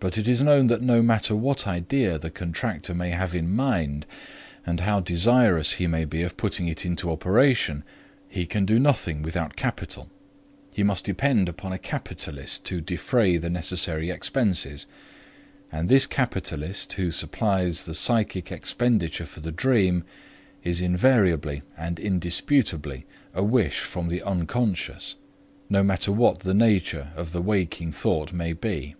But 0.00 0.18
it 0.18 0.28
is 0.28 0.42
known 0.42 0.66
that 0.66 0.82
no 0.82 1.00
matter 1.00 1.34
what 1.34 1.66
idea 1.66 2.18
the 2.18 2.28
contractor 2.30 2.94
may 2.94 3.10
have 3.10 3.34
in 3.34 3.48
mind, 3.50 4.04
and 4.66 4.80
how 4.80 5.00
desirous 5.00 5.74
he 5.74 5.86
may 5.86 6.04
be 6.04 6.22
of 6.22 6.36
putting 6.36 6.66
it 6.68 6.84
into 6.84 7.10
operation, 7.10 7.84
he 8.28 8.44
can 8.44 8.66
do 8.66 8.78
nothing 8.78 9.22
without 9.22 9.56
capital; 9.56 10.10
he 10.72 10.82
must 10.82 11.04
depend 11.06 11.48
upon 11.48 11.72
a 11.72 11.78
capitalist 11.78 12.64
to 12.66 12.80
defray 12.82 13.38
the 13.38 13.48
necessary 13.48 14.10
expenses, 14.10 14.86
and 15.72 15.88
this 15.88 16.06
capitalist, 16.06 16.94
who 16.94 17.10
supplies 17.10 17.84
the 17.84 17.94
psychic 17.94 18.52
expenditure 18.52 19.24
for 19.24 19.40
the 19.40 19.52
dream 19.52 20.04
is 20.64 20.82
invariably 20.82 21.62
and 21.78 21.98
indisputably 21.98 23.06
a 23.32 23.44
wish 23.44 23.78
from 23.78 24.08
the 24.08 24.22
unconscious, 24.22 25.14
no 25.70 25.82
matter 25.82 26.12
what 26.12 26.40
the 26.40 26.52
nature 26.52 27.10
of 27.16 27.32
the 27.32 27.40
waking 27.40 27.90
thought 27.90 28.32
may 28.34 28.52
be. 28.52 28.96